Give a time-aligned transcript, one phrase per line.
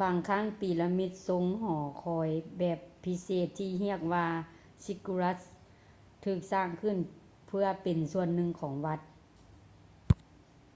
[0.00, 2.28] ບາງຄັ້ງປີລະມິດຊົງຫໍຄອຍ
[2.58, 4.26] ແບບພິເສດ ທີ່ຮຽກວ່າ
[4.84, 6.96] ຊິກກູຣັດສ໌ ziggurats ຖືກສ້າງຂຶ້ນ
[7.46, 9.00] ເພື່ອເປັນສ່ວນໜຶ່ງຂອງວັດ